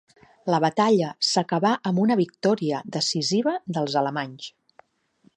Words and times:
La 0.51 0.59
batalla 0.63 1.09
s'acabà 1.31 1.73
amb 1.89 2.01
una 2.03 2.17
victòria 2.21 2.79
decisiva 2.95 3.53
dels 3.77 3.99
alemanys. 4.05 4.49